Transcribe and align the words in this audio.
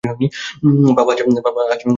বাবা 0.97 1.11
আছে 1.13 1.23
তো 1.27 1.41
তোমার 1.47 1.65
পাশে! 1.69 1.85